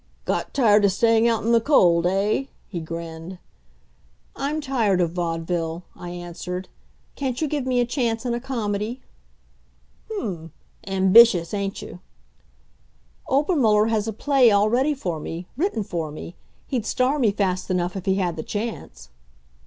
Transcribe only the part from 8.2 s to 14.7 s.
in a comedy?" "Hm! Ambitious, ain't you?" "Obermuller has a play